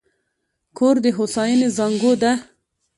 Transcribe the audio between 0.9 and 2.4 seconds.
د هوساینې زانګو ده.